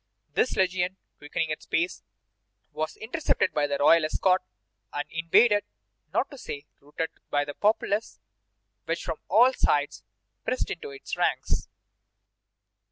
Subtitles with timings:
[0.33, 2.01] This legion, quickening its pace,
[2.73, 4.41] was intercepted by the royal escort,
[4.91, 5.63] and invaded,
[6.11, 8.19] not to say routed, by the populace,
[8.85, 10.01] which from all sides
[10.43, 11.67] pressed into its ranks.